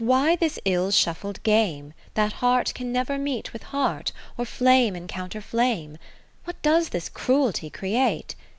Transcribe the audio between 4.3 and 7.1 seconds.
Or flame encounter flame? 40 What does this